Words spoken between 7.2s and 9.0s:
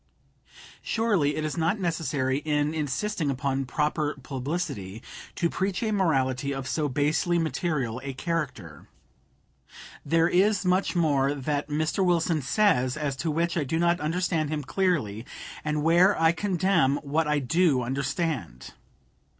material a character.